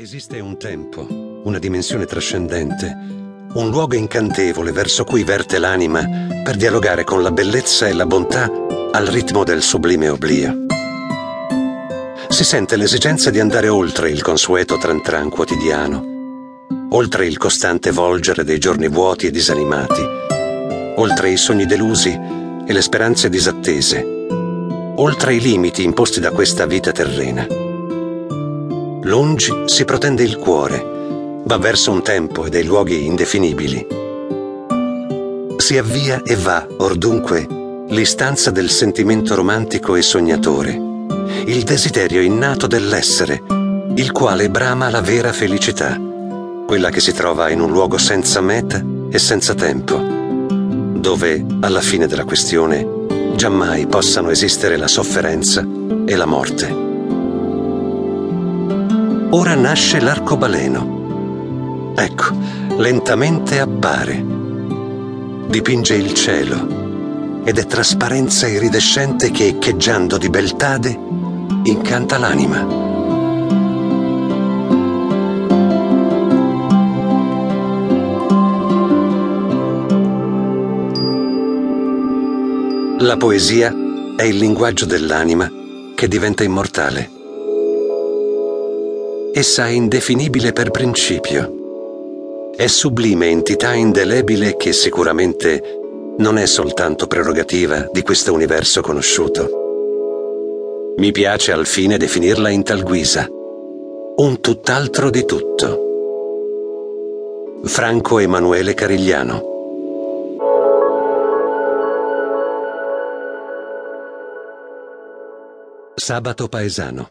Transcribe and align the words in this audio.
Esiste 0.00 0.38
un 0.38 0.56
tempo, 0.58 1.08
una 1.42 1.58
dimensione 1.58 2.04
trascendente, 2.06 2.86
un 3.54 3.68
luogo 3.68 3.96
incantevole 3.96 4.70
verso 4.70 5.02
cui 5.02 5.24
verte 5.24 5.58
l'anima 5.58 6.06
per 6.44 6.54
dialogare 6.54 7.02
con 7.02 7.20
la 7.20 7.32
bellezza 7.32 7.88
e 7.88 7.92
la 7.94 8.06
bontà 8.06 8.48
al 8.92 9.06
ritmo 9.06 9.42
del 9.42 9.60
sublime 9.60 10.08
oblio. 10.08 10.66
Si 12.28 12.44
sente 12.44 12.76
l'esigenza 12.76 13.30
di 13.30 13.40
andare 13.40 13.66
oltre 13.66 14.08
il 14.08 14.22
consueto 14.22 14.78
tran 14.78 15.02
tran 15.02 15.30
quotidiano, 15.30 16.86
oltre 16.90 17.26
il 17.26 17.36
costante 17.36 17.90
volgere 17.90 18.44
dei 18.44 18.60
giorni 18.60 18.86
vuoti 18.86 19.26
e 19.26 19.32
disanimati, 19.32 20.02
oltre 20.94 21.30
i 21.30 21.36
sogni 21.36 21.66
delusi 21.66 22.10
e 22.12 22.72
le 22.72 22.82
speranze 22.82 23.28
disattese, 23.28 24.00
oltre 24.94 25.34
i 25.34 25.40
limiti 25.40 25.82
imposti 25.82 26.20
da 26.20 26.30
questa 26.30 26.66
vita 26.66 26.92
terrena. 26.92 27.67
Lungi 29.02 29.52
si 29.66 29.84
protende 29.84 30.24
il 30.24 30.36
cuore, 30.36 31.42
va 31.44 31.56
verso 31.56 31.92
un 31.92 32.02
tempo 32.02 32.44
e 32.44 32.50
dei 32.50 32.64
luoghi 32.64 33.06
indefinibili. 33.06 33.86
Si 35.56 35.78
avvia 35.78 36.22
e 36.24 36.34
va, 36.34 36.66
ordunque, 36.78 37.46
l'istanza 37.88 38.50
del 38.50 38.68
sentimento 38.70 39.34
romantico 39.34 39.94
e 39.94 40.02
sognatore, 40.02 40.72
il 41.46 41.62
desiderio 41.62 42.20
innato 42.20 42.66
dell'essere, 42.66 43.42
il 43.94 44.10
quale 44.10 44.50
brama 44.50 44.90
la 44.90 45.00
vera 45.00 45.32
felicità, 45.32 45.98
quella 46.66 46.90
che 46.90 47.00
si 47.00 47.12
trova 47.12 47.50
in 47.50 47.60
un 47.60 47.70
luogo 47.70 47.98
senza 47.98 48.40
meta 48.40 48.84
e 49.10 49.18
senza 49.18 49.54
tempo, 49.54 49.96
dove, 49.98 51.44
alla 51.60 51.80
fine 51.80 52.08
della 52.08 52.24
questione, 52.24 52.86
giammai 53.36 53.86
possano 53.86 54.30
esistere 54.30 54.76
la 54.76 54.88
sofferenza 54.88 55.64
e 56.04 56.16
la 56.16 56.26
morte. 56.26 56.87
Ora 59.30 59.54
nasce 59.54 60.00
l'arcobaleno. 60.00 61.92
Ecco, 61.94 62.34
lentamente 62.78 63.60
appare. 63.60 64.24
Dipinge 65.48 65.94
il 65.96 66.14
cielo 66.14 67.42
ed 67.44 67.58
è 67.58 67.66
trasparenza 67.66 68.46
iridescente 68.46 69.30
che, 69.30 69.48
echeggiando 69.48 70.16
di 70.16 70.30
beltade, 70.30 70.98
incanta 71.64 72.16
l'anima. 72.16 72.86
La 83.00 83.16
poesia 83.18 83.74
è 84.16 84.22
il 84.22 84.38
linguaggio 84.38 84.86
dell'anima 84.86 85.52
che 85.94 86.08
diventa 86.08 86.44
immortale. 86.44 87.17
Essa 89.38 89.68
è 89.68 89.70
indefinibile 89.70 90.52
per 90.52 90.72
principio. 90.72 92.50
È 92.56 92.66
sublime 92.66 93.28
entità 93.28 93.72
indelebile 93.72 94.56
che 94.56 94.72
sicuramente 94.72 95.62
non 96.16 96.38
è 96.38 96.44
soltanto 96.44 97.06
prerogativa 97.06 97.88
di 97.92 98.02
questo 98.02 98.32
universo 98.32 98.80
conosciuto. 98.80 100.94
Mi 100.96 101.12
piace 101.12 101.52
al 101.52 101.66
fine 101.66 101.98
definirla 101.98 102.48
in 102.48 102.64
tal 102.64 102.82
guisa. 102.82 103.28
Un 103.28 104.40
tutt'altro 104.40 105.08
di 105.08 105.24
tutto. 105.24 107.60
Franco 107.62 108.18
Emanuele 108.18 108.74
Carigliano 108.74 109.42
Sabato 115.94 116.48
Paesano 116.48 117.10